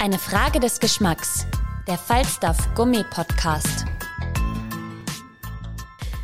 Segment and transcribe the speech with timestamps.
[0.00, 1.44] Eine Frage des Geschmacks.
[1.88, 3.84] Der Falstaff Gummi Podcast.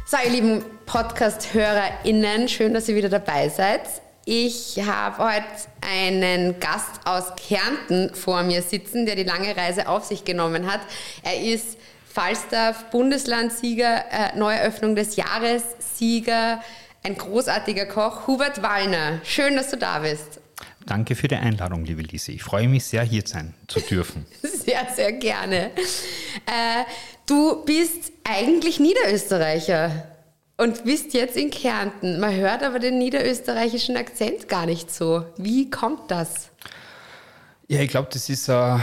[0.07, 3.81] So, ihr lieben Podcast-HörerInnen, schön, dass ihr wieder dabei seid.
[4.27, 5.47] Ich habe heute
[5.81, 10.81] einen Gast aus Kärnten vor mir sitzen, der die lange Reise auf sich genommen hat.
[11.25, 11.77] Er ist
[12.09, 16.61] Falstaff Bundeslandsieger, äh, Neueröffnung des Jahres Sieger,
[17.05, 19.21] ein großartiger Koch, Hubert Wallner.
[19.25, 20.41] Schön, dass du da bist.
[20.87, 22.33] Danke für die Einladung, liebe Lise.
[22.33, 24.27] Ich freue mich sehr, hier sein zu dürfen.
[24.43, 25.71] sehr, sehr gerne.
[26.47, 26.85] Äh,
[27.27, 30.09] du bist eigentlich Niederösterreicher
[30.57, 32.21] und bist jetzt in Kärnten.
[32.21, 35.27] Man hört aber den niederösterreichischen Akzent gar nicht so.
[35.37, 36.51] Wie kommt das?
[37.69, 38.83] Ja, ich glaube, das ist ein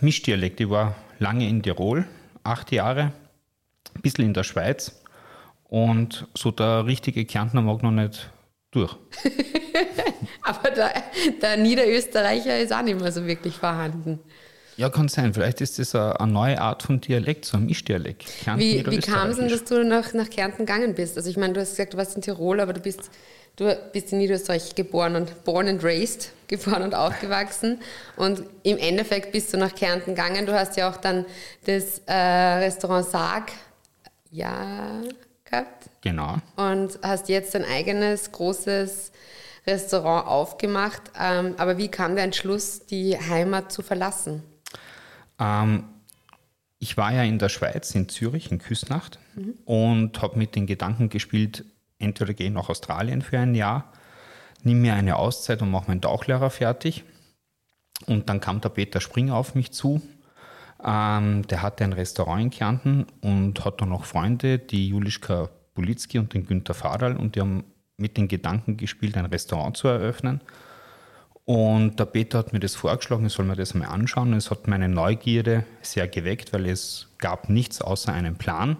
[0.00, 0.60] Mischdialekt.
[0.60, 2.06] Ich war lange in Tirol,
[2.44, 3.12] acht Jahre,
[3.94, 5.01] ein bisschen in der Schweiz
[5.72, 8.30] und so der richtige Kärntner mag noch nicht
[8.72, 8.94] durch.
[10.42, 10.92] Aber der,
[11.40, 14.20] der, Niederösterreicher ist auch nicht mehr so wirklich vorhanden.
[14.76, 15.32] Ja, kann sein.
[15.32, 18.26] Vielleicht ist das eine, eine neue Art von Dialekt, so ein Mischdialekt.
[18.56, 21.16] wie, wie kam es denn, dass du nach, nach Kärnten gegangen bist?
[21.16, 23.10] Also ich meine, du hast gesagt, du warst in Tirol, aber du bist,
[23.56, 27.80] du bist in Niederösterreich geboren und born and raised, geboren und aufgewachsen.
[28.16, 30.44] Und im Endeffekt bist du nach Kärnten gegangen.
[30.44, 31.24] Du hast ja auch dann
[31.64, 33.52] das äh, Restaurant Sarg
[34.32, 35.02] ja,
[35.52, 35.90] gehabt.
[36.00, 36.38] Genau.
[36.56, 39.12] Und hast jetzt dein eigenes großes
[39.66, 41.02] Restaurant aufgemacht.
[41.18, 44.42] Ähm, aber wie kam der Entschluss, die Heimat zu verlassen?
[45.38, 45.84] Ähm,
[46.78, 49.54] ich war ja in der Schweiz, in Zürich, in Küsnacht mhm.
[49.64, 51.64] und habe mit den Gedanken gespielt,
[51.98, 53.92] entweder gehe ich nach Australien für ein Jahr,
[54.64, 57.04] nimm mir eine Auszeit und mache meinen Tauchlehrer fertig.
[58.06, 60.02] Und dann kam der Peter Springer auf mich zu.
[60.84, 66.18] Ähm, der hatte ein Restaurant in Kärnten und hat dann noch Freunde, die Julischka Bulitzki
[66.18, 67.64] und den Günther Fadal, und die haben
[67.96, 70.40] mit den Gedanken gespielt, ein Restaurant zu eröffnen.
[71.44, 74.32] Und der Peter hat mir das vorgeschlagen, ich soll mir das mal anschauen.
[74.34, 78.76] Es hat meine Neugierde sehr geweckt, weil es gab nichts außer einen Plan.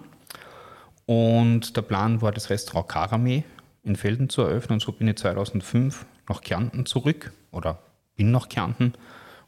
[1.05, 3.43] Und der Plan war, das Restaurant Karame
[3.83, 4.75] in Felden zu eröffnen.
[4.75, 7.79] Und so bin ich 2005 nach Kärnten zurück oder
[8.15, 8.93] bin nach Kärnten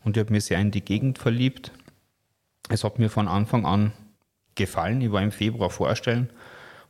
[0.05, 1.71] und ich habe mir sehr in die Gegend verliebt.
[2.69, 3.93] Es hat mir von Anfang an
[4.55, 5.01] gefallen.
[5.01, 6.31] Ich war im Februar vorstellen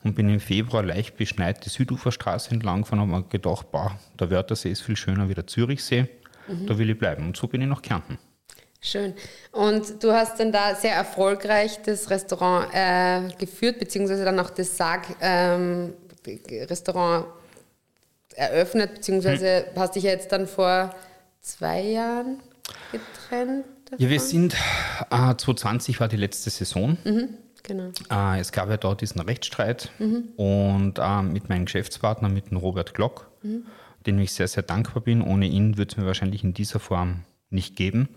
[0.03, 3.99] und bin im Februar leicht beschneit die Süduferstraße entlang gefahren und habe mir gedacht, boah,
[4.19, 6.07] der Wörthersee ist viel schöner wie der Zürichsee,
[6.47, 6.67] mhm.
[6.67, 7.25] da will ich bleiben.
[7.25, 8.19] Und so bin ich nach Kärnten.
[8.79, 9.15] Schön.
[9.51, 14.77] Und du hast dann da sehr erfolgreich das Restaurant äh, geführt, beziehungsweise dann auch das
[14.77, 17.31] Sarg-Restaurant ähm,
[18.35, 19.81] eröffnet, beziehungsweise hm.
[19.81, 20.93] hast dich jetzt dann vor
[21.41, 22.39] zwei Jahren
[22.91, 23.65] getrennt?
[23.97, 24.55] Ja, wir sind,
[25.09, 26.97] äh, 2020 war die letzte Saison.
[27.03, 27.29] Mhm.
[27.63, 27.91] Genau.
[28.11, 30.29] Äh, es gab ja dort diesen Rechtsstreit mhm.
[30.35, 33.65] und äh, mit meinem Geschäftspartner, mit dem Robert Glock, mhm.
[34.05, 35.21] dem ich sehr, sehr dankbar bin.
[35.21, 38.09] Ohne ihn würde es mir wahrscheinlich in dieser Form nicht geben.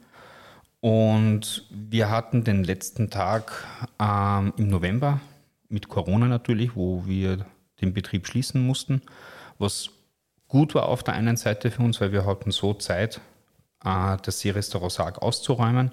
[0.81, 3.67] Und wir hatten den letzten Tag
[3.99, 5.21] ähm, im November
[5.69, 7.47] mit Corona natürlich, wo wir
[7.81, 9.03] den Betrieb schließen mussten,
[9.59, 9.91] was
[10.47, 13.21] gut war auf der einen Seite für uns, weil wir hatten so Zeit,
[13.81, 15.93] das Seerestaurant Sarg auszuräumen,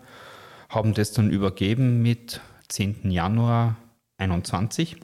[0.70, 3.12] haben das dann übergeben mit 10.
[3.12, 3.76] Januar
[4.18, 4.98] 21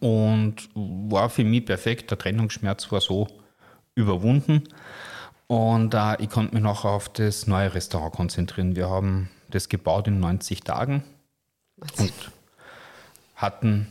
[0.00, 2.10] und war für mich perfekt.
[2.10, 3.28] Der Trennungsschmerz war so
[3.94, 4.64] überwunden
[5.46, 8.76] und äh, ich konnte mich noch auf das neue Restaurant konzentrieren.
[8.76, 11.02] Wir haben das gebaut in 90 Tagen
[11.98, 12.12] und
[13.34, 13.86] hatten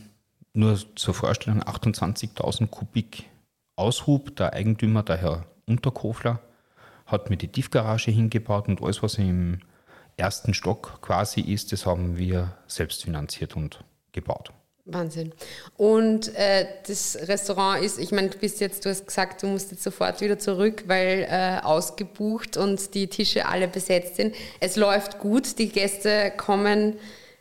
[0.52, 3.24] nur zur Vorstellung 28.000 Kubik
[3.76, 4.36] Aushub.
[4.36, 6.40] Der Eigentümer, der Herr Unterkofler,
[7.08, 9.58] hat mir die Tiefgarage hingebaut und alles, was im
[10.16, 14.52] ersten Stock quasi ist, das haben wir selbst finanziert und gebaut.
[14.84, 15.32] Wahnsinn.
[15.76, 19.70] Und äh, das Restaurant ist, ich meine, du bist jetzt, du hast gesagt, du musst
[19.70, 24.34] jetzt sofort wieder zurück, weil äh, ausgebucht und die Tische alle besetzt sind.
[24.60, 26.96] Es läuft gut, die Gäste kommen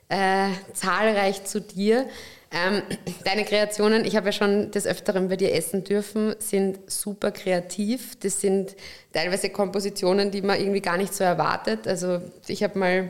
[0.10, 2.08] äh, zahlreich zu dir.
[2.50, 2.82] Ähm,
[3.26, 8.18] deine Kreationen, ich habe ja schon des Öfteren bei dir essen dürfen, sind super kreativ.
[8.20, 8.76] Das sind
[9.12, 11.88] teilweise Kompositionen, die man irgendwie gar nicht so erwartet.
[11.88, 13.10] Also ich habe mal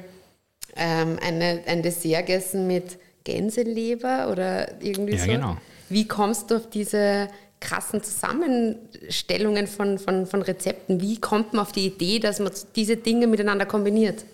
[0.76, 5.32] ähm, eine, ein Dessert gegessen mit Gänseleber oder irgendwie Ja, so.
[5.32, 5.58] genau.
[5.90, 7.28] Wie kommst du auf diese
[7.60, 11.02] krassen Zusammenstellungen von, von, von Rezepten?
[11.02, 14.26] Wie kommt man auf die Idee, dass man diese Dinge miteinander kombiniert?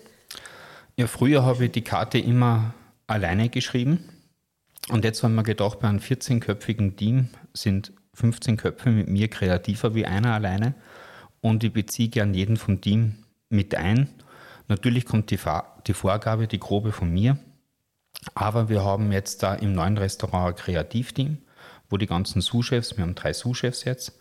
[0.96, 2.74] Ja, früher habe ich die Karte immer
[3.06, 4.08] alleine geschrieben.
[4.88, 9.94] Und jetzt haben wir gedacht, bei einem 14-köpfigen Team sind 15 Köpfe mit mir kreativer
[9.94, 10.74] wie einer alleine.
[11.40, 13.16] Und ich beziehe gern jeden vom Team
[13.48, 14.08] mit ein.
[14.68, 15.38] Natürlich kommt die,
[15.86, 17.38] die Vorgabe, die grobe von mir.
[18.34, 21.38] Aber wir haben jetzt da im neuen Restaurant ein Kreativteam,
[21.90, 24.18] wo die ganzen Sous-Chefs, wir haben drei Sous-Chefs jetzt,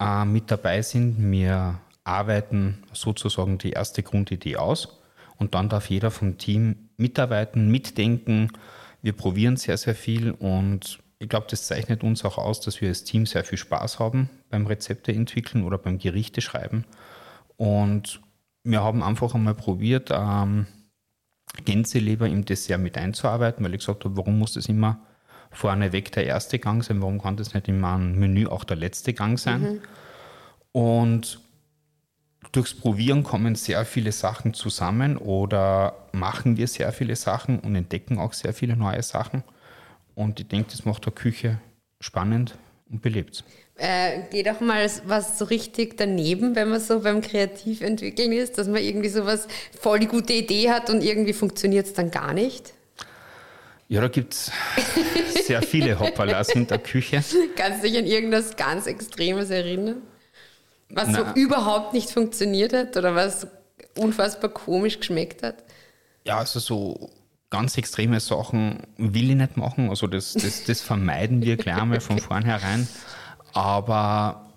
[0.00, 1.16] äh, mit dabei sind.
[1.30, 5.00] Wir arbeiten sozusagen die erste Grundidee aus
[5.38, 8.52] und dann darf jeder vom Team mitarbeiten, mitdenken.
[9.02, 12.88] Wir probieren sehr, sehr viel und ich glaube, das zeichnet uns auch aus, dass wir
[12.88, 16.84] als Team sehr viel Spaß haben beim Rezepte entwickeln oder beim Gerichte schreiben.
[17.56, 18.20] Und
[18.64, 20.66] wir haben einfach einmal probiert, ähm,
[21.64, 25.00] Gänseleber im Dessert mit einzuarbeiten, weil ich gesagt habe, warum muss das immer
[25.50, 27.02] vorneweg der erste Gang sein?
[27.02, 29.80] Warum kann das nicht immer ein Menü auch der letzte Gang sein?
[30.72, 31.40] Und
[32.52, 38.18] durchs Probieren kommen sehr viele Sachen zusammen oder machen wir sehr viele Sachen und entdecken
[38.18, 39.44] auch sehr viele neue Sachen.
[40.14, 41.60] Und ich denke, das macht der Küche
[42.00, 42.56] spannend
[42.90, 43.44] und belebt.
[43.76, 48.68] Äh, geht auch mal was so richtig daneben, wenn man so beim Kreativentwickeln ist, dass
[48.68, 49.48] man irgendwie sowas
[49.80, 52.74] voll die gute Idee hat und irgendwie funktioniert es dann gar nicht?
[53.88, 54.52] Ja, da gibt es
[55.46, 57.24] sehr viele Hoppalas in der Küche.
[57.56, 60.02] Kannst du dich an irgendwas ganz Extremes erinnern?
[60.90, 61.32] Was Na.
[61.34, 63.46] so überhaupt nicht funktioniert hat oder was
[63.96, 65.64] unfassbar komisch geschmeckt hat?
[66.24, 67.10] Ja, also so
[67.50, 69.90] ganz extreme Sachen will ich nicht machen.
[69.90, 72.88] Also das, das, das vermeiden wir gleich einmal von vornherein.
[73.52, 74.52] Aber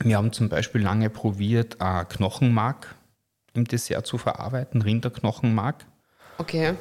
[0.00, 2.94] wir haben zum Beispiel lange probiert, äh, Knochenmark
[3.54, 5.86] im Dessert zu verarbeiten, Rinderknochenmark.
[6.38, 6.74] Okay.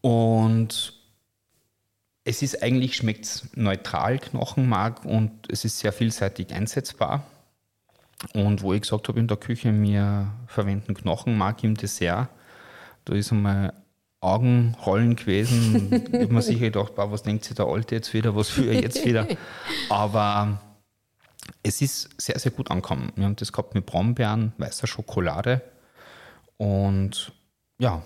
[0.00, 0.94] Und
[2.24, 7.24] es ist eigentlich, schmeckt neutral, Knochenmark, und es ist sehr vielseitig einsetzbar.
[8.34, 12.28] Und wo ich gesagt habe in der Küche, wir verwenden Knochenmark im Dessert,
[13.04, 13.72] da ist einmal
[14.20, 15.90] Augenrollen gewesen.
[16.12, 18.68] Ich habe mir sicher gedacht, boah, was denkt sich der Alte jetzt wieder, was will
[18.68, 19.26] er jetzt wieder?
[19.88, 20.60] Aber
[21.62, 23.12] es ist sehr, sehr gut angekommen.
[23.16, 25.62] Wir haben das gehabt mit Brombeeren, weißer Schokolade
[26.58, 27.32] und
[27.78, 28.02] ja,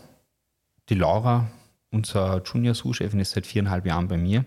[0.89, 1.49] die Laura,
[1.91, 4.45] unser Junior Sous-Chefin, ist seit viereinhalb Jahren bei mir.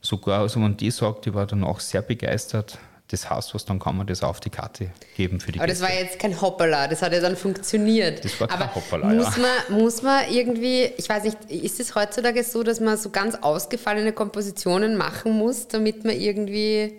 [0.00, 2.78] Sogar, also wenn die sagt, die war dann auch sehr begeistert.
[3.08, 5.78] Das heißt was, dann kann man das auf die Karte geben für die Aber das
[5.78, 5.94] Gäste.
[5.94, 8.24] war jetzt kein Hoppala, das hat ja dann funktioniert.
[8.24, 9.42] Das war kein Aber Hoppala, muss ja.
[9.68, 13.36] man, muss man irgendwie, ich weiß nicht, ist es heutzutage so, dass man so ganz
[13.36, 16.94] ausgefallene Kompositionen machen muss, damit man irgendwie,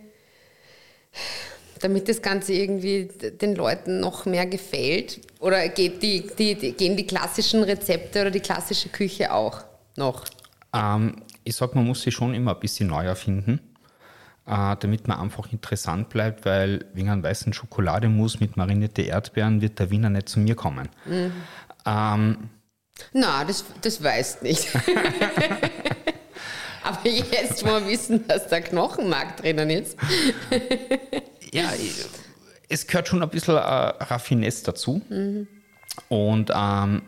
[1.81, 3.09] damit das Ganze irgendwie
[3.41, 5.19] den Leuten noch mehr gefällt?
[5.41, 9.59] Oder geht die, die, die, gehen die klassischen Rezepte oder die klassische Küche auch
[9.97, 10.23] noch?
[10.73, 13.59] Ähm, ich sag, man muss sich schon immer ein bisschen neu erfinden,
[14.47, 19.79] äh, damit man einfach interessant bleibt, weil wegen einem weißen Schokolademus mit marinierte Erdbeeren wird
[19.79, 20.87] der Wiener nicht zu mir kommen.
[21.85, 22.49] Ähm,
[23.13, 24.69] Na, das, das weißt nicht.
[26.83, 29.97] Aber jetzt, wo wir wissen, dass da Knochenmark drinnen ist.
[31.51, 31.69] ja,
[32.69, 35.01] es gehört schon ein bisschen äh, Raffinesse dazu.
[36.07, 37.01] Und ähm,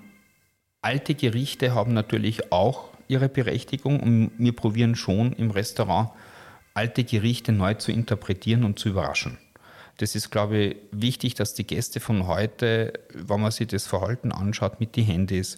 [0.82, 6.12] alte Gerichte haben natürlich auch ihre Berechtigung und wir probieren schon im Restaurant
[6.80, 9.38] alte Gerichte neu zu interpretieren und zu überraschen.
[9.98, 14.32] Das ist, glaube ich, wichtig, dass die Gäste von heute, wenn man sich das Verhalten
[14.32, 15.58] anschaut mit den Handys,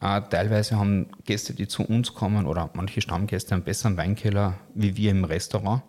[0.00, 4.96] äh, teilweise haben Gäste, die zu uns kommen oder manche Stammgäste einen besseren Weinkeller wie
[4.96, 5.82] wir im Restaurant.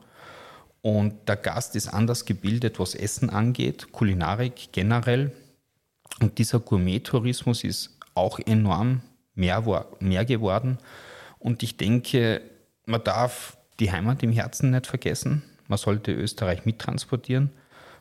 [0.83, 5.31] Und der Gast ist anders gebildet, was Essen angeht, Kulinarik generell.
[6.21, 9.01] Und dieser Gourmet-Tourismus ist auch enorm
[9.33, 9.63] mehr,
[9.99, 10.77] mehr geworden.
[11.39, 12.41] Und ich denke,
[12.85, 15.43] man darf die Heimat im Herzen nicht vergessen.
[15.67, 17.51] Man sollte Österreich mittransportieren.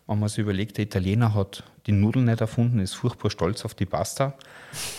[0.07, 3.75] Wenn man sich überlegt, der Italiener hat die Nudeln nicht erfunden, ist furchtbar stolz auf
[3.75, 4.35] die Pasta.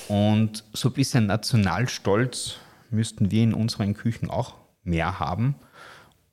[0.08, 2.58] Und so ein bisschen Nationalstolz
[2.90, 5.56] müssten wir in unseren Küchen auch mehr haben.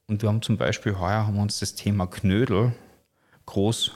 [0.06, 2.74] Und wir haben zum Beispiel heuer haben uns das Thema Knödel
[3.46, 3.92] groß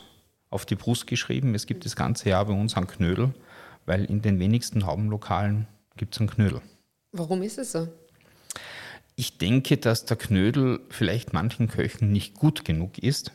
[0.51, 1.55] auf die Brust geschrieben.
[1.55, 3.35] Es gibt das ganze Jahr bei uns einen Knödel,
[3.85, 6.63] weil in den wenigsten Haubenlokalen gibt es einen Knödel.
[7.13, 7.89] Warum ist es so?
[9.19, 13.33] Ich denke, dass der Knödel vielleicht manchen Köchen nicht gut genug ist.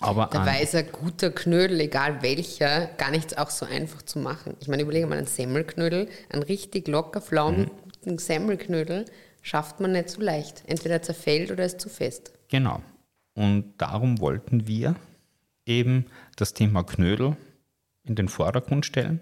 [0.00, 4.56] Aber Dabei ist ein guter Knödel, egal welcher, gar nicht auch so einfach zu machen.
[4.58, 9.04] Ich meine, überlege mal einen Semmelknödel, einen richtig locker, flaumigen, guten Semmelknödel
[9.42, 10.62] schafft man nicht so leicht.
[10.66, 12.32] Entweder er zerfällt oder ist zu fest.
[12.48, 12.80] Genau.
[13.34, 14.96] Und darum wollten wir
[15.66, 16.06] eben
[16.36, 17.36] das Thema Knödel
[18.02, 19.20] in den Vordergrund stellen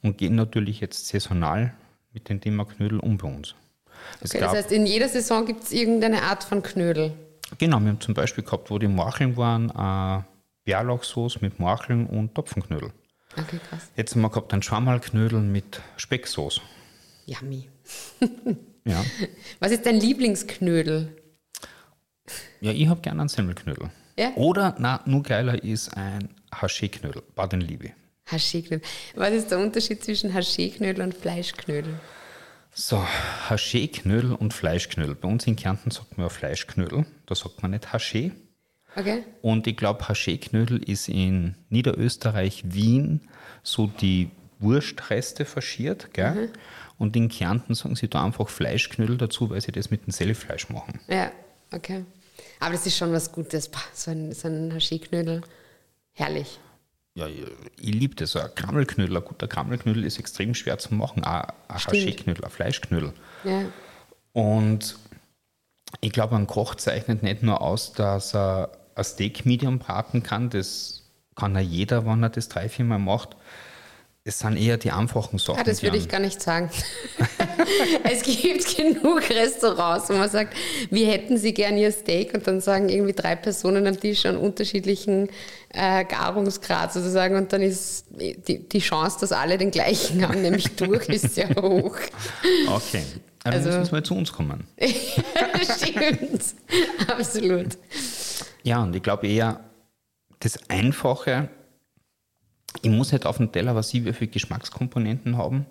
[0.00, 1.74] und gehen natürlich jetzt saisonal
[2.12, 3.56] mit dem Thema Knödel um bei uns.
[4.24, 7.12] Okay, das heißt, in jeder Saison gibt es irgendeine Art von Knödel.
[7.58, 10.22] genau, wir haben zum Beispiel gehabt, wo die Morcheln waren, äh,
[10.64, 12.92] Bärlauchsoße mit Morcheln und Topfenknödel.
[13.36, 13.88] Okay, krass.
[13.96, 16.60] Jetzt haben wir gehabt einen Schwammerlknödel mit Specksoße.
[17.26, 17.68] Yummy.
[18.84, 19.04] Ja,
[19.60, 21.16] Was ist dein Lieblingsknödel?
[22.60, 23.90] ja ich habe gerne einen Semmelknödel.
[24.18, 24.32] Ja?
[24.34, 27.22] Oder, na, nur geiler ist ein Haché-Knödel.
[27.36, 27.92] Baden liebe.
[28.28, 28.82] Haché-Knödel.
[29.14, 31.94] Was ist der Unterschied zwischen Haché-Knödel und Fleischknödel?
[32.74, 33.04] So,
[33.48, 35.14] Haché-Knödel und Fleischknödel.
[35.14, 38.32] Bei uns in Kärnten sagt man ja Fleischknödel, da sagt man nicht Haché.
[38.96, 39.24] Okay?
[39.42, 43.28] Und ich glaube, Haché-Knödel ist in Niederösterreich, Wien,
[43.62, 46.14] so die Wurstreste faschiert.
[46.14, 46.50] Gell?
[46.98, 50.70] Und in Kärnten sagen sie da einfach Fleischknödel dazu, weil sie das mit dem Sellefleisch
[50.70, 51.00] machen.
[51.08, 51.30] Ja,
[51.72, 52.04] okay.
[52.58, 53.70] Aber das ist schon was Gutes.
[53.92, 55.42] So ein, so ein Haché-Knödel.
[56.12, 56.58] Herrlich.
[57.14, 57.44] Ja, ich,
[57.94, 58.36] liebe das.
[58.36, 61.24] Ein Krammelknödel, ein guter Krammelknödel ist extrem schwer zu machen.
[61.24, 61.78] Ein, ein.
[61.78, 63.12] Haché-Knödel, ein Fleischknödel.
[63.44, 63.64] Ja.
[64.32, 64.96] Und
[66.00, 70.50] ich glaube, ein Koch zeichnet nicht nur aus, dass er ein Steak Medium braten kann,
[70.50, 71.02] das
[71.34, 73.36] kann ja jeder, wenn er das drei, viermal macht.
[74.24, 75.58] Es sind eher die einfachen Sachen.
[75.58, 76.70] Ah, das würde ich gar nicht sagen.
[78.04, 80.54] es gibt genug Restaurants, wo man sagt,
[80.90, 84.36] wir hätten sie gern ihr Steak und dann sagen irgendwie drei Personen am Tisch an
[84.36, 85.28] unterschiedlichen
[85.70, 90.68] äh, Garungsgrad sozusagen und dann ist die, die Chance, dass alle den gleichen haben, nämlich
[90.76, 91.96] durch, ist sehr hoch.
[92.68, 93.02] Okay.
[93.42, 94.68] Also, Also- müssen wir zu uns kommen.
[94.78, 96.44] Stimmt,
[97.08, 97.76] absolut.
[98.62, 99.58] Ja, und ich glaube eher,
[100.38, 101.48] das Einfache,
[102.80, 105.66] ich muss nicht auf dem Teller, was ich wie viele Geschmackskomponenten haben.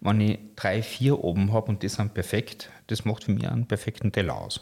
[0.00, 3.66] Wenn ich drei, vier oben habe und die sind perfekt, das macht für mich einen
[3.66, 4.60] perfekten Teller aus.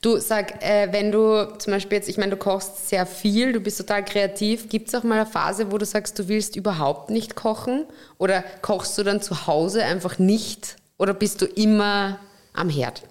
[0.00, 3.58] Du sag, äh, wenn du zum Beispiel jetzt, ich meine, du kochst sehr viel, du
[3.58, 7.10] bist total kreativ, gibt es auch mal eine Phase, wo du sagst, du willst überhaupt
[7.10, 7.84] nicht kochen?
[8.18, 10.76] Oder kochst du dann zu Hause einfach nicht?
[10.98, 12.20] Oder bist du immer
[12.52, 13.02] am Herd?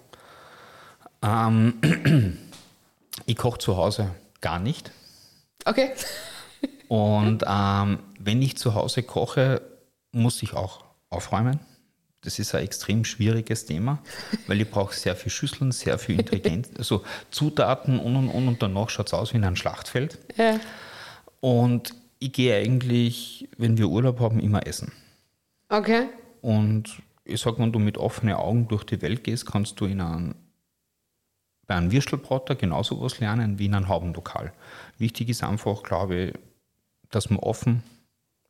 [1.22, 2.38] Ähm,
[3.26, 4.08] ich koche zu Hause
[4.40, 4.90] gar nicht.
[5.66, 5.90] Okay.
[6.92, 9.62] Und ähm, wenn ich zu Hause koche,
[10.10, 11.58] muss ich auch aufräumen.
[12.20, 13.98] Das ist ein extrem schwieriges Thema,
[14.46, 18.62] weil ich brauche sehr viel Schüsseln, sehr viel Intelligenz, also Zutaten und und und und
[18.62, 20.18] danach schaut es aus wie in einem Schlachtfeld.
[20.36, 20.60] Ja.
[21.40, 24.92] Und ich gehe eigentlich, wenn wir Urlaub haben, immer essen.
[25.70, 26.08] Okay.
[26.42, 30.02] Und ich sage, wenn du mit offenen Augen durch die Welt gehst, kannst du in
[30.02, 30.34] einem,
[31.66, 34.52] bei einem Würstelbrater genauso was lernen wie in einem Haubenlokal.
[34.98, 36.32] Wichtig ist einfach, glaube ich,
[37.12, 37.82] dass man offen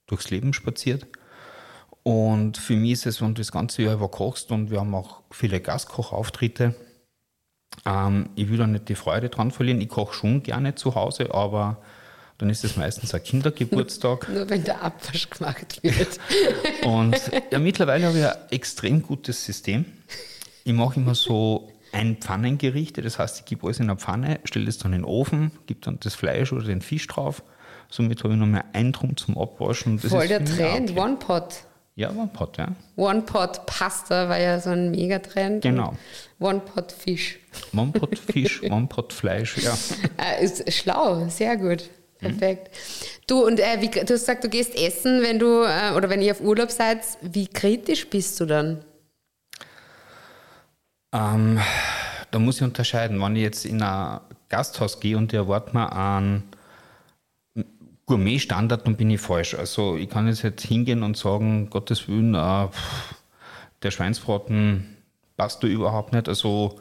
[0.07, 1.07] durchs Leben spaziert.
[2.03, 4.95] Und für mich ist es, wenn du das ganze Jahr über kochst und wir haben
[4.95, 6.75] auch viele Gastkochauftritte,
[7.87, 9.81] ähm, ich will da nicht die Freude dran verlieren.
[9.81, 11.79] Ich koche schon gerne zu Hause, aber
[12.39, 14.29] dann ist es meistens ein Kindergeburtstag.
[14.33, 16.19] Nur wenn der Abwasch gemacht wird.
[16.85, 17.17] Und
[17.51, 19.85] ja, mittlerweile habe ich ein extrem gutes System.
[20.65, 24.65] Ich mache immer so ein Pfannengericht, das heißt, ich gebe alles in eine Pfanne, stelle
[24.65, 27.43] das dann in den Ofen, gebe dann das Fleisch oder den Fisch drauf.
[27.93, 30.01] Somit habe ich noch mehr ein Drum zum Abwaschen.
[30.01, 30.99] Das Voll der Trend, okay.
[30.99, 31.65] One Pot.
[31.95, 32.69] Ja, One Pot, ja.
[32.97, 35.63] One Pot Pasta war ja so ein Megatrend.
[35.63, 35.93] Genau.
[36.39, 37.39] One Pot Fisch.
[37.77, 39.77] One Pot Fisch, One Pot Fleisch, ja.
[40.17, 41.91] Äh, ist schlau, sehr gut.
[42.19, 42.71] Perfekt.
[43.27, 46.23] Du, und äh, wie, du hast gesagt, du gehst essen, wenn du, äh, oder wenn
[46.23, 47.01] ihr auf Urlaub seid.
[47.21, 48.83] Wie kritisch bist du dann?
[51.13, 51.61] Ähm,
[52.31, 53.21] da muss ich unterscheiden.
[53.21, 56.45] Wenn ich jetzt in ein Gasthaus gehe und ich erwarte mir einen
[58.07, 59.55] Gourmet-Standard, dann bin ich falsch.
[59.55, 62.69] Also ich kann jetzt nicht hingehen und sagen, Gottes Willen, äh,
[63.83, 64.97] der Schweinsbraten
[65.37, 66.29] passt da überhaupt nicht.
[66.29, 66.81] Also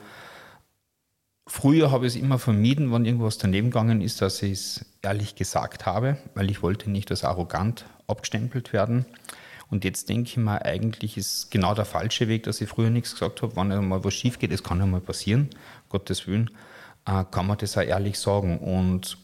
[1.48, 5.36] früher habe ich es immer vermieden, wenn irgendwas daneben gegangen ist, dass ich es ehrlich
[5.36, 9.06] gesagt habe, weil ich wollte nicht als arrogant abgestempelt werden.
[9.70, 13.14] Und jetzt denke ich mir, eigentlich ist genau der falsche Weg, dass ich früher nichts
[13.14, 13.56] gesagt habe.
[13.56, 15.50] Wenn mal was schief geht, das kann ja mal passieren,
[15.88, 16.50] Gottes Willen,
[17.06, 18.60] äh, kann man das auch ehrlich sagen.
[18.60, 19.18] Und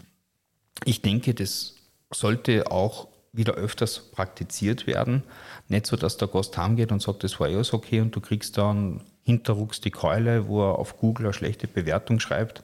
[0.86, 1.77] ich denke, das
[2.12, 5.24] sollte auch wieder öfters praktiziert werden.
[5.68, 8.58] Nicht so, dass der Gast heimgeht und sagt, das war alles okay und du kriegst
[8.58, 12.64] dann hinterrucks die Keule, wo er auf Google eine schlechte Bewertung schreibt.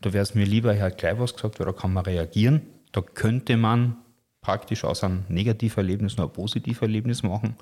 [0.00, 2.62] Da wäre es mir lieber, er hat gleich was gesagt, weil da kann man reagieren.
[2.92, 3.96] Da könnte man
[4.40, 7.56] praktisch aus einem Negativerlebnis nur ein Positiverlebnis machen,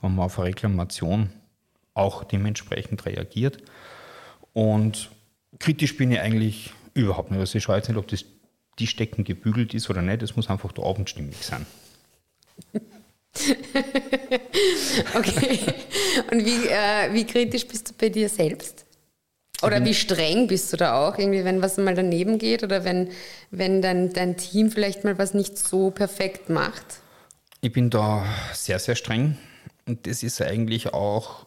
[0.00, 1.30] wenn man auf eine Reklamation
[1.94, 3.58] auch dementsprechend reagiert.
[4.52, 5.10] Und
[5.58, 7.40] kritisch bin ich eigentlich überhaupt nicht.
[7.40, 8.24] Also ich schaue jetzt nicht, ob das
[8.78, 10.22] die Stecken gebügelt ist oder nicht.
[10.22, 11.66] Es muss einfach der Abend stimmig sein.
[15.14, 15.60] Okay.
[16.32, 18.84] Und wie, äh, wie kritisch bist du bei dir selbst?
[19.62, 23.10] Oder wie streng bist du da auch, irgendwie, wenn was mal daneben geht oder wenn,
[23.52, 27.00] wenn dein, dein Team vielleicht mal was nicht so perfekt macht?
[27.60, 29.38] Ich bin da sehr, sehr streng.
[29.86, 31.46] Und das ist eigentlich auch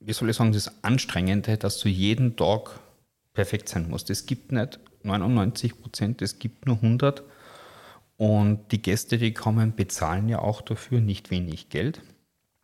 [0.00, 2.78] wie soll ich sagen, das Anstrengende, dass du jeden Tag
[3.32, 4.10] perfekt sein musst.
[4.10, 7.22] Es gibt nicht 99 Prozent, es gibt nur 100.
[8.16, 12.00] Und die Gäste, die kommen, bezahlen ja auch dafür nicht wenig Geld.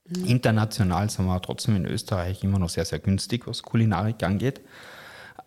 [0.08, 0.24] Mhm.
[0.24, 4.60] International sind wir trotzdem in Österreich immer noch sehr, sehr günstig, was Kulinarik angeht.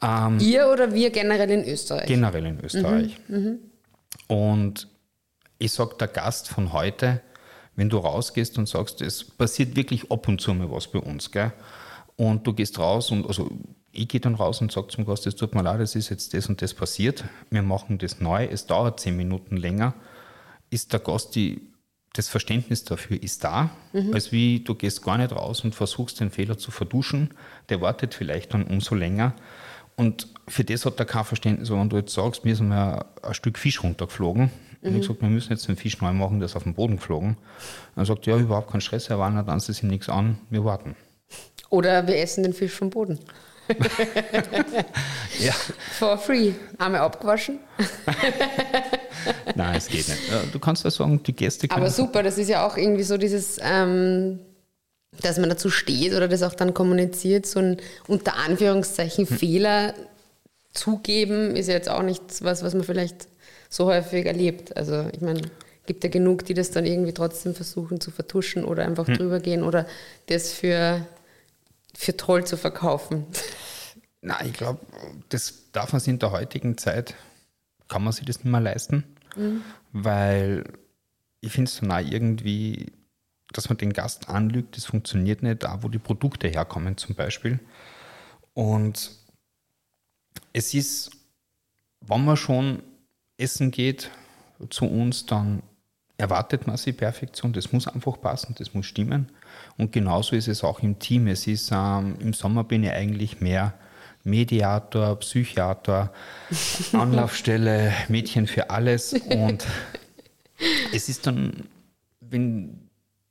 [0.01, 2.07] Ähm, Ihr oder wir generell in Österreich?
[2.07, 3.17] Generell in Österreich.
[3.27, 3.37] Mhm.
[3.37, 3.59] Mhm.
[4.27, 4.87] Und
[5.57, 7.21] ich sage, der Gast von heute,
[7.75, 11.31] wenn du rausgehst und sagst, es passiert wirklich ab und zu mal was bei uns,
[11.31, 11.51] gell?
[12.15, 13.49] Und du gehst raus und also
[13.95, 16.33] ich gehe dann raus und sage zum Gast, es tut mir leid, es ist jetzt
[16.33, 17.23] das und das passiert.
[17.49, 19.93] Wir machen das neu, es dauert zehn Minuten länger.
[20.69, 21.61] Ist der Gast die,
[22.13, 24.13] das Verständnis dafür ist da, mhm.
[24.13, 27.33] als wie du gehst gar nicht raus und versuchst den Fehler zu verduschen.
[27.69, 29.33] Der wartet vielleicht dann umso länger.
[29.95, 31.69] Und für das hat er kein Verständnis.
[31.69, 34.43] Wenn du jetzt sagst, mir ist mal ein Stück Fisch runtergeflogen,
[34.81, 34.89] mhm.
[34.89, 36.97] und ich gesagt, wir müssen jetzt den Fisch neu machen, der ist auf den Boden
[36.97, 37.37] geflogen.
[37.95, 40.37] Dann sagt er, ja, überhaupt kein Stress, Herr Warner, dann ist es ihm nichts an,
[40.49, 40.95] wir warten.
[41.69, 43.19] Oder wir essen den Fisch vom Boden.
[45.39, 45.53] Ja.
[45.97, 46.51] For free.
[46.77, 47.59] Einmal abgewaschen.
[49.55, 50.21] Nein, es geht nicht.
[50.51, 51.81] Du kannst ja sagen, die Gäste können.
[51.81, 54.39] Aber super, das ist ja auch irgendwie so dieses, ähm,
[55.21, 59.37] dass man dazu steht oder das auch dann kommuniziert, so ein unter Anführungszeichen hm.
[59.37, 59.93] Fehler
[60.73, 63.27] zugeben, ist ja jetzt auch nichts, was, was man vielleicht
[63.69, 64.75] so häufig erlebt.
[64.75, 65.41] Also ich meine,
[65.85, 69.15] gibt ja genug, die das dann irgendwie trotzdem versuchen zu vertuschen oder einfach hm.
[69.15, 69.85] drüber gehen oder
[70.27, 71.05] das für
[71.95, 73.25] für toll zu verkaufen?
[74.21, 74.79] Nein, ich glaube,
[75.29, 77.15] das darf man sich in der heutigen Zeit,
[77.87, 79.03] kann man sich das nicht mehr leisten,
[79.35, 79.61] mhm.
[79.91, 80.63] weil
[81.41, 82.91] ich finde es so nah irgendwie,
[83.53, 87.59] dass man den Gast anlügt, das funktioniert nicht, da wo die Produkte herkommen zum Beispiel.
[88.53, 89.11] Und
[90.53, 91.11] es ist,
[92.01, 92.81] wenn man schon
[93.37, 94.09] essen geht
[94.69, 95.61] zu uns, dann
[96.17, 99.29] erwartet man sich Perfektion, das muss einfach passen, das muss stimmen.
[99.77, 101.27] Und genauso ist es auch im Team.
[101.27, 103.73] Es ist, ähm, im Sommer bin ich eigentlich mehr
[104.23, 106.13] Mediator, Psychiater,
[106.93, 109.13] Anlaufstelle, Mädchen für alles.
[109.13, 109.65] Und
[110.93, 111.65] es ist dann,
[112.21, 112.89] wenn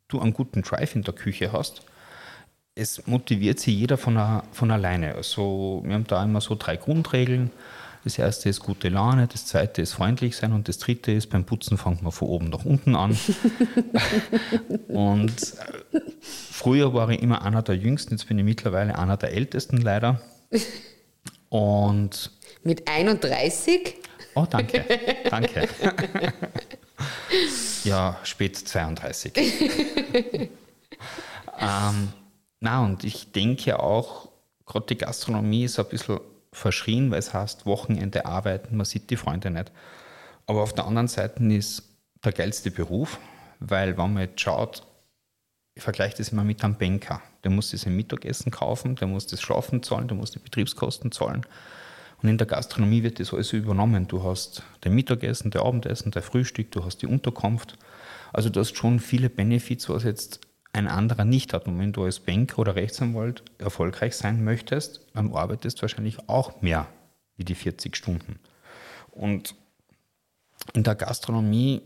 [0.09, 1.83] du einen guten Drive in der Küche hast,
[2.77, 5.15] es motiviert sich jeder von, von alleine.
[5.15, 7.51] Also wir haben da immer so drei Grundregeln.
[8.05, 11.45] Das erste ist gute Laune, das zweite ist freundlich sein und das dritte ist beim
[11.45, 13.19] Putzen fängt man von oben nach unten an.
[14.89, 15.33] und
[15.93, 19.79] äh, früher war ich immer einer der Jüngsten, jetzt bin ich mittlerweile einer der Ältesten
[19.79, 20.21] leider.
[21.49, 22.31] Und
[22.63, 23.95] mit 31?
[24.35, 24.85] Oh, danke,
[25.31, 25.67] danke.
[27.85, 29.33] ja, spät 32.
[31.59, 32.13] ähm,
[32.61, 34.29] na, und ich denke auch,
[34.67, 36.21] gerade die Gastronomie ist ein bisschen
[36.55, 39.73] verschrien, weil es heißt Wochenende arbeiten, man sieht die Freunde nicht.
[40.47, 41.83] Aber auf der anderen Seite ist
[42.25, 43.19] der geilste Beruf,
[43.61, 44.87] weil wenn man jetzt schaut,
[45.75, 47.21] ich vergleiche das immer mit einem Banker.
[47.43, 51.11] Der muss das im Mittagessen kaufen, der muss das Schlafen zahlen, der muss die Betriebskosten
[51.11, 51.45] zahlen.
[52.23, 54.07] Und in der Gastronomie wird das alles übernommen.
[54.07, 57.77] Du hast dein Mittagessen, dein Abendessen, dein Frühstück, du hast die Unterkunft.
[58.33, 60.41] Also du hast schon viele Benefits, was jetzt
[60.75, 61.67] ein anderer nicht hat.
[61.67, 66.61] Und wenn du als Banker oder Rechtsanwalt erfolgreich sein möchtest, dann arbeitest du wahrscheinlich auch
[66.63, 66.89] mehr
[67.37, 68.39] wie die 40 Stunden.
[69.13, 69.55] Und
[70.73, 71.83] in der Gastronomie,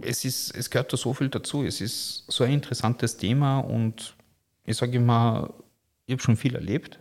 [0.00, 1.64] es, ist, es gehört da so viel dazu.
[1.64, 4.14] Es ist so ein interessantes Thema und
[4.64, 5.52] ich sage immer,
[6.06, 6.98] ich habe schon viel erlebt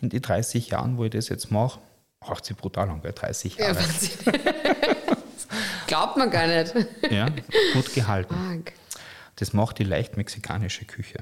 [0.00, 1.78] in den 30 Jahren, wo ich das jetzt mache.
[2.26, 3.78] Macht sich brutal lang, 30 Jahre.
[3.78, 4.32] Ja,
[5.86, 6.74] Glaubt man gar nicht.
[7.10, 7.26] Ja,
[7.74, 8.34] gut gehalten.
[8.34, 8.72] Arg.
[9.36, 11.18] Das macht die leicht mexikanische Küche.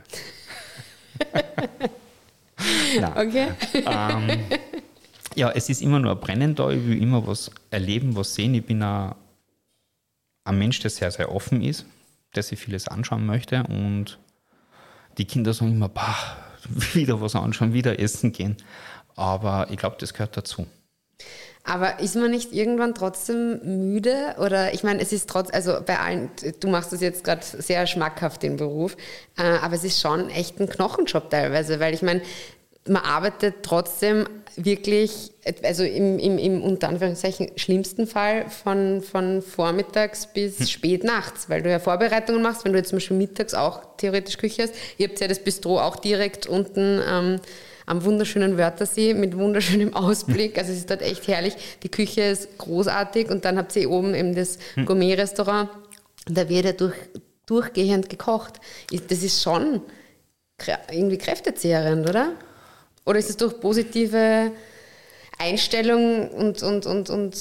[3.17, 3.49] okay.
[3.75, 4.41] Ähm,
[5.35, 6.71] ja, es ist immer nur ein Brennen da.
[6.71, 8.55] Ich will immer was erleben, was sehen.
[8.55, 9.15] Ich bin ein,
[10.45, 11.87] ein Mensch, der sehr, sehr offen ist,
[12.35, 13.63] der sich vieles anschauen möchte.
[13.65, 14.19] Und
[15.19, 16.37] die Kinder sagen immer, bah,
[16.95, 18.57] wieder was anschauen, wieder essen gehen.
[19.17, 20.67] Aber ich glaube, das gehört dazu.
[21.69, 24.37] Aber ist man nicht irgendwann trotzdem müde?
[24.39, 27.87] Oder ich meine, es ist trotz, also bei allen, du machst das jetzt gerade sehr
[27.87, 28.97] schmackhaft, den Beruf,
[29.37, 32.23] äh, aber es ist schon echt ein Knochenjob teilweise, weil ich meine,
[32.87, 34.27] man arbeitet trotzdem
[34.57, 35.31] wirklich,
[35.63, 40.67] also im, im, im unter Anführungszeichen schlimmsten Fall von, von vormittags bis hm.
[40.67, 44.39] spät nachts, weil du ja Vorbereitungen machst, wenn du jetzt zum Beispiel mittags auch theoretisch
[44.39, 44.75] Küche hast.
[44.97, 47.41] Ihr habt ja das Bistro auch direkt unten ähm,
[47.89, 50.59] am wunderschönen Wörthersee mit wunderschönem Ausblick.
[50.59, 51.57] Also es ist dort echt herrlich.
[51.83, 54.85] Die Küche ist großartig und dann habt ihr oben eben das hm.
[54.85, 55.71] Gourmet-Restaurant.
[56.27, 56.95] Da wird ja durch,
[57.47, 58.61] durchgehend gekocht.
[59.09, 59.81] Das ist schon
[60.91, 62.33] irgendwie kräftezehrend, oder?
[63.07, 64.53] Oder ist es durch positive
[65.39, 67.39] Einstellung und, und, und, und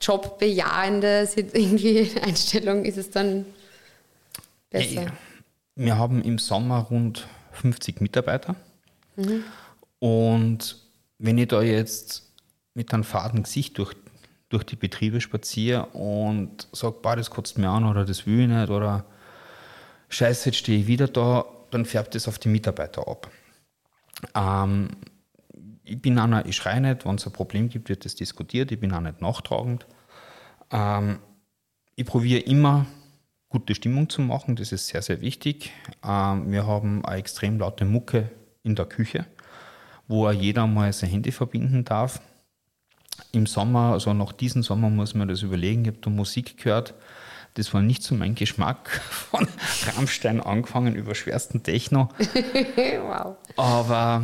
[0.00, 3.46] jobbejahende irgendwie Einstellung ist es dann
[4.70, 5.06] besser?
[5.76, 8.56] Wir haben im Sommer rund 50 Mitarbeiter.
[9.18, 9.42] Mhm.
[9.98, 10.76] Und
[11.18, 12.32] wenn ich da jetzt
[12.74, 13.94] mit einem faden Gesicht durch,
[14.48, 18.70] durch die Betriebe spaziere und sage, das kotzt mir an oder das will ich nicht
[18.70, 19.04] oder
[20.08, 23.28] scheiße, jetzt stehe ich wieder da, dann färbt es auf die Mitarbeiter ab.
[24.34, 24.88] Ähm,
[25.82, 28.78] ich bin einer, ich schreie nicht, wenn es ein Problem gibt, wird das diskutiert, ich
[28.78, 29.86] bin auch nicht nachtragend.
[30.70, 31.18] Ähm,
[31.96, 32.86] ich probiere immer
[33.48, 35.72] gute Stimmung zu machen, das ist sehr, sehr wichtig.
[36.04, 38.30] Ähm, wir haben eine extrem laute Mucke
[38.68, 39.26] in der Küche,
[40.06, 42.20] wo jeder mal sein Handy verbinden darf.
[43.32, 46.94] Im Sommer, also nach diesem Sommer muss man das überlegen, ich habe da Musik gehört,
[47.54, 49.48] das war nicht so mein Geschmack, von
[49.86, 52.10] Rammstein angefangen über schwersten Techno.
[53.02, 53.36] wow.
[53.56, 54.22] Aber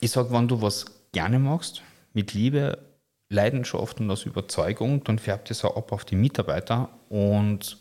[0.00, 2.78] ich sage, wenn du was gerne machst, mit Liebe,
[3.30, 6.90] Leidenschaft und aus Überzeugung, dann färbt es auch ab auf die Mitarbeiter.
[7.08, 7.78] Und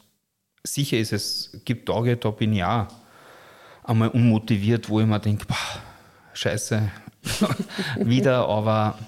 [0.63, 2.87] sicher ist es, gibt Tage, da bin ich auch
[3.87, 5.45] einmal unmotiviert, wo ich mir denke,
[6.33, 6.91] scheiße,
[7.99, 8.99] wieder, aber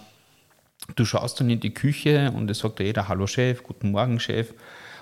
[0.95, 4.53] du schaust dann in die Küche und es sagt jeder Hallo Chef, guten Morgen Chef.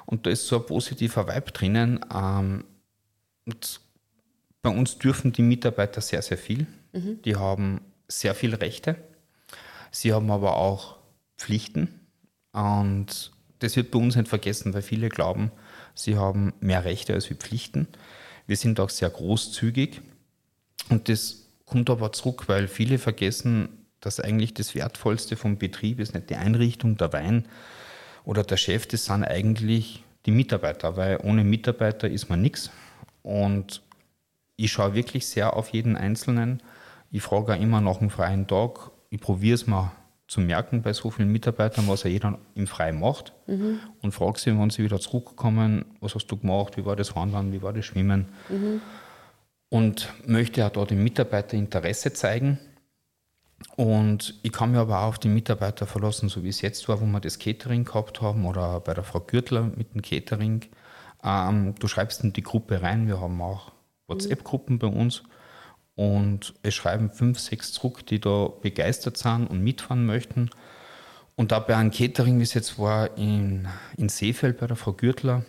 [0.06, 2.00] Und da ist so ein positiver Vibe drinnen.
[2.14, 2.64] Ähm,
[3.46, 3.82] und
[4.62, 6.66] bei uns dürfen die Mitarbeiter sehr, sehr viel.
[6.94, 7.22] Mhm.
[7.24, 8.96] Die haben sehr viele Rechte.
[9.92, 10.98] Sie haben aber auch
[11.38, 12.08] Pflichten.
[12.52, 15.52] Und das wird bei uns nicht vergessen, weil viele glauben,
[15.94, 17.88] sie haben mehr Rechte als Pflichten.
[18.48, 20.02] Wir sind auch sehr großzügig.
[20.90, 26.14] Und das kommt aber zurück, weil viele vergessen, dass eigentlich das Wertvollste vom Betrieb ist
[26.14, 27.46] nicht die Einrichtung, der Wein
[28.24, 32.70] oder der Chef, das sind eigentlich die Mitarbeiter, weil ohne Mitarbeiter ist man nichts.
[33.24, 33.82] Und
[34.56, 36.62] ich schaue wirklich sehr auf jeden Einzelnen.
[37.12, 38.92] Ich frage auch immer nach einem freien Tag.
[39.10, 39.92] Ich probiere es mal
[40.28, 43.34] zu merken bei so vielen Mitarbeitern, was er jeder im Freien macht.
[43.48, 43.80] Mhm.
[44.02, 47.54] Und frage sie, wenn sie wieder zurückkommen, was hast du gemacht, wie war das Wandern,
[47.54, 48.28] wie war das Schwimmen.
[48.50, 48.82] Mhm.
[49.70, 52.60] Und möchte auch da den Mitarbeitern Interesse zeigen.
[53.76, 57.02] Und ich kann mich aber auch auf die Mitarbeiter verlassen, so wie es jetzt war,
[57.02, 60.66] wo wir das Catering gehabt haben oder bei der Frau Gürtler mit dem Catering.
[61.24, 63.72] Ähm, du schreibst in die Gruppe rein, wir haben auch
[64.08, 65.24] WhatsApp-Gruppen bei uns.
[65.98, 70.52] Und es schreiben fünf, sechs zurück, die da begeistert sind und mitfahren möchten.
[71.36, 74.94] Und da bei einem Catering, wie es jetzt war, in, in Seefeld bei der Frau
[74.94, 75.44] Gürtler,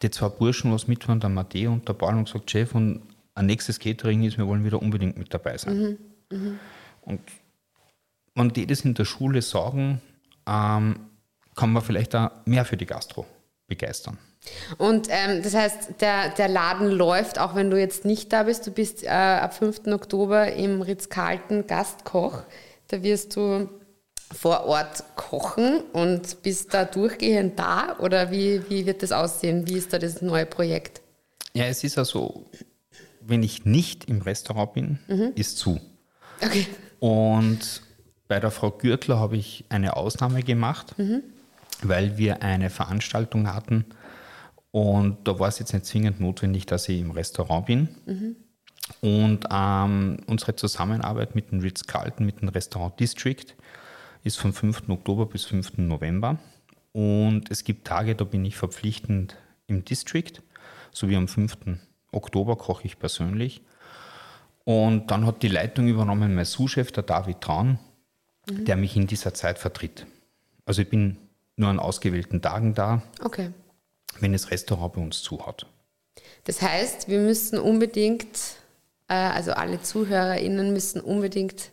[0.00, 3.02] die zwei Burschen, was mitfahren, der Matteo und der Paul, und gesagt, Chef, und
[3.34, 5.98] ein nächstes Catering ist, wir wollen wieder unbedingt mit dabei sein.
[6.30, 6.38] Mhm.
[6.38, 6.58] Mhm.
[7.02, 7.20] Und
[8.34, 10.00] wenn die das in der Schule sagen,
[10.46, 10.96] ähm,
[11.54, 13.26] kann man vielleicht auch mehr für die Gastro
[13.66, 14.16] begeistern.
[14.78, 18.66] Und ähm, das heißt, der, der Laden läuft, auch wenn du jetzt nicht da bist.
[18.66, 19.86] Du bist äh, ab 5.
[19.88, 22.42] Oktober im Ritz-Carlton Gastkoch.
[22.88, 23.68] Da wirst du
[24.32, 27.96] vor Ort kochen und bist da durchgehend da?
[27.98, 29.68] Oder wie, wie wird das aussehen?
[29.68, 31.00] Wie ist da das neue Projekt?
[31.54, 32.46] Ja, es ist also,
[33.20, 35.32] wenn ich nicht im Restaurant bin, mhm.
[35.34, 35.80] ist zu.
[36.42, 36.66] Okay.
[36.98, 37.82] Und
[38.28, 41.22] bei der Frau Gürtler habe ich eine Ausnahme gemacht, mhm.
[41.82, 43.84] weil wir eine Veranstaltung hatten,
[44.72, 47.88] und da war es jetzt nicht zwingend notwendig, dass ich im Restaurant bin.
[48.06, 48.36] Mhm.
[49.00, 53.44] Und ähm, unsere Zusammenarbeit mit dem Ritz-Carlton, mit dem Restaurant District,
[54.24, 54.88] ist vom 5.
[54.88, 55.78] Oktober bis 5.
[55.78, 56.38] November.
[56.92, 60.32] Und es gibt Tage, da bin ich verpflichtend im District,
[60.90, 61.56] so wie am 5.
[62.10, 63.62] Oktober koche ich persönlich.
[64.64, 67.78] Und dann hat die Leitung übernommen mein Sous-Chef, der David Traun,
[68.50, 68.64] mhm.
[68.64, 70.06] der mich in dieser Zeit vertritt.
[70.64, 71.18] Also ich bin
[71.56, 73.02] nur an ausgewählten Tagen da.
[73.22, 73.50] Okay
[74.20, 75.66] wenn das Restaurant bei uns zu hat.
[76.44, 78.26] Das heißt, wir müssen unbedingt,
[79.08, 81.70] äh, also alle ZuhörerInnen müssen unbedingt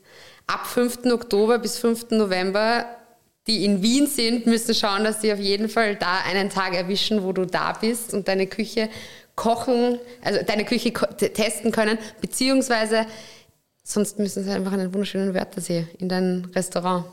[0.48, 1.06] ab 5.
[1.12, 2.12] Oktober bis 5.
[2.12, 2.86] November,
[3.48, 7.24] die in Wien sind, müssen schauen, dass sie auf jeden Fall da einen Tag erwischen,
[7.24, 8.90] wo du da bist und deine Küche
[9.36, 13.06] kochen, also deine Küche testen können, beziehungsweise
[13.84, 17.06] sonst müssen sie einfach einen wunderschönen Wörtersee in dein Restaurant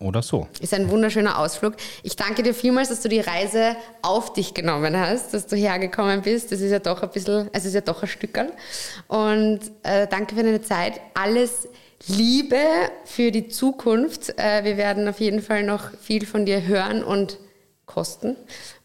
[0.00, 0.46] oder so.
[0.60, 1.74] Ist ein wunderschöner Ausflug.
[2.02, 6.22] Ich danke dir vielmals, dass du die Reise auf dich genommen hast, dass du hergekommen
[6.22, 6.52] bist.
[6.52, 8.52] Das ist ja doch ein bisschen, also ist ja doch ein Stückerl.
[9.08, 11.00] Und äh, danke für deine Zeit.
[11.14, 11.68] Alles
[12.06, 12.60] Liebe
[13.04, 14.38] für die Zukunft.
[14.38, 17.38] Äh, wir werden auf jeden Fall noch viel von dir hören und
[17.86, 18.36] kosten.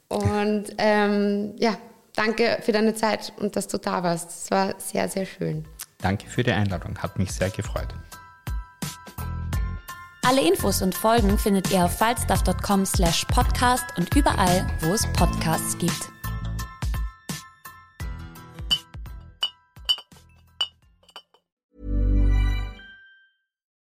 [0.07, 1.77] Und ähm, ja,
[2.15, 4.29] danke für deine Zeit und dass du da warst.
[4.29, 5.65] Es war sehr, sehr schön.
[5.99, 6.97] Danke für die Einladung.
[6.97, 7.87] Hat mich sehr gefreut.
[10.25, 15.77] Alle Infos und Folgen findet ihr auf falstaff.com slash podcast und überall, wo es Podcasts
[15.77, 16.09] gibt.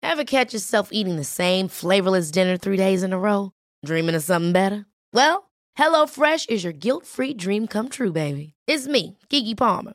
[0.03, 3.53] Ever catch yourself eating the same flavorless dinner three days in a row?
[3.85, 4.85] Dreaming of something better?
[5.15, 8.53] Well, HelloFresh is your guilt-free dream come true, baby.
[8.67, 9.95] It's me, Kiki Palmer.